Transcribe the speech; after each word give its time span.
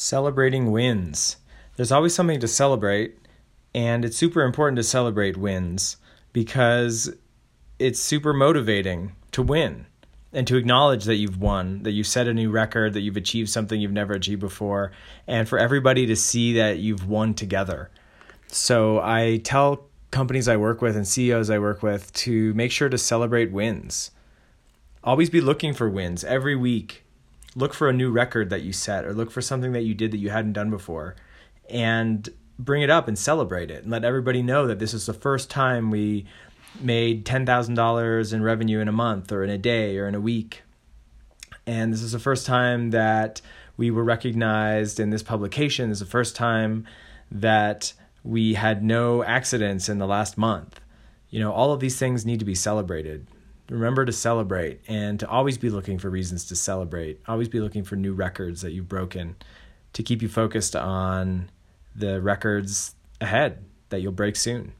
Celebrating 0.00 0.70
wins. 0.70 1.38
There's 1.74 1.90
always 1.90 2.14
something 2.14 2.38
to 2.38 2.46
celebrate, 2.46 3.18
and 3.74 4.04
it's 4.04 4.16
super 4.16 4.42
important 4.42 4.76
to 4.76 4.84
celebrate 4.84 5.36
wins 5.36 5.96
because 6.32 7.12
it's 7.80 7.98
super 7.98 8.32
motivating 8.32 9.16
to 9.32 9.42
win 9.42 9.86
and 10.32 10.46
to 10.46 10.56
acknowledge 10.56 11.02
that 11.06 11.16
you've 11.16 11.40
won, 11.40 11.82
that 11.82 11.90
you've 11.90 12.06
set 12.06 12.28
a 12.28 12.32
new 12.32 12.48
record, 12.48 12.92
that 12.92 13.00
you've 13.00 13.16
achieved 13.16 13.48
something 13.50 13.80
you've 13.80 13.90
never 13.90 14.12
achieved 14.12 14.38
before, 14.38 14.92
and 15.26 15.48
for 15.48 15.58
everybody 15.58 16.06
to 16.06 16.14
see 16.14 16.52
that 16.52 16.78
you've 16.78 17.08
won 17.08 17.34
together. 17.34 17.90
So 18.46 19.00
I 19.00 19.40
tell 19.42 19.88
companies 20.12 20.46
I 20.46 20.58
work 20.58 20.80
with 20.80 20.94
and 20.94 21.08
CEOs 21.08 21.50
I 21.50 21.58
work 21.58 21.82
with 21.82 22.12
to 22.12 22.54
make 22.54 22.70
sure 22.70 22.88
to 22.88 22.98
celebrate 22.98 23.50
wins. 23.50 24.12
Always 25.02 25.28
be 25.28 25.40
looking 25.40 25.74
for 25.74 25.90
wins 25.90 26.22
every 26.22 26.54
week 26.54 27.02
look 27.54 27.74
for 27.74 27.88
a 27.88 27.92
new 27.92 28.10
record 28.10 28.50
that 28.50 28.62
you 28.62 28.72
set 28.72 29.04
or 29.04 29.12
look 29.12 29.30
for 29.30 29.40
something 29.40 29.72
that 29.72 29.82
you 29.82 29.94
did 29.94 30.10
that 30.10 30.18
you 30.18 30.30
hadn't 30.30 30.52
done 30.52 30.70
before 30.70 31.16
and 31.68 32.28
bring 32.58 32.82
it 32.82 32.90
up 32.90 33.08
and 33.08 33.18
celebrate 33.18 33.70
it 33.70 33.82
and 33.82 33.90
let 33.90 34.04
everybody 34.04 34.42
know 34.42 34.66
that 34.66 34.78
this 34.78 34.92
is 34.92 35.06
the 35.06 35.14
first 35.14 35.50
time 35.50 35.90
we 35.90 36.26
made 36.80 37.24
$10,000 37.24 38.32
in 38.32 38.42
revenue 38.42 38.80
in 38.80 38.88
a 38.88 38.92
month 38.92 39.32
or 39.32 39.44
in 39.44 39.50
a 39.50 39.58
day 39.58 39.96
or 39.98 40.08
in 40.08 40.14
a 40.14 40.20
week. 40.20 40.62
And 41.66 41.92
this 41.92 42.02
is 42.02 42.12
the 42.12 42.18
first 42.18 42.46
time 42.46 42.90
that 42.90 43.40
we 43.76 43.90
were 43.90 44.04
recognized 44.04 44.98
in 44.98 45.10
this 45.10 45.22
publication. 45.22 45.88
This 45.88 45.96
is 45.96 46.06
the 46.06 46.10
first 46.10 46.34
time 46.34 46.86
that 47.30 47.92
we 48.24 48.54
had 48.54 48.82
no 48.82 49.22
accidents 49.22 49.88
in 49.88 49.98
the 49.98 50.06
last 50.06 50.36
month. 50.36 50.80
You 51.30 51.40
know, 51.40 51.52
all 51.52 51.72
of 51.72 51.80
these 51.80 51.98
things 51.98 52.24
need 52.24 52.38
to 52.38 52.44
be 52.44 52.54
celebrated 52.54 53.26
remember 53.68 54.04
to 54.04 54.12
celebrate 54.12 54.80
and 54.88 55.20
to 55.20 55.28
always 55.28 55.58
be 55.58 55.70
looking 55.70 55.98
for 55.98 56.10
reasons 56.10 56.44
to 56.46 56.56
celebrate. 56.56 57.20
Always 57.28 57.48
be 57.48 57.60
looking 57.60 57.84
for 57.84 57.96
new 57.96 58.14
records 58.14 58.62
that 58.62 58.72
you've 58.72 58.88
broken 58.88 59.36
to 59.92 60.02
keep 60.02 60.22
you 60.22 60.28
focused 60.28 60.76
on 60.76 61.50
the 61.94 62.20
records 62.20 62.94
ahead 63.20 63.64
that 63.88 64.00
you'll 64.00 64.12
break 64.12 64.36
soon. 64.36 64.72